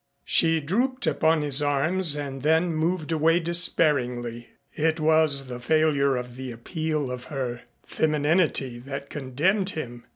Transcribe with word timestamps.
She 0.25 0.59
drooped 0.59 1.05
upon 1.05 1.43
his 1.43 1.61
arms 1.61 2.15
and 2.15 2.41
then 2.41 2.73
moved 2.73 3.11
away 3.11 3.39
despairingly. 3.39 4.49
It 4.73 4.99
was 4.99 5.45
the 5.45 5.59
failure 5.59 6.15
of 6.15 6.37
the 6.37 6.51
appeal 6.51 7.11
of 7.11 7.25
her 7.25 7.61
femininity 7.85 8.79
that 8.79 9.11
condemned 9.11 9.69
him. 9.77 10.05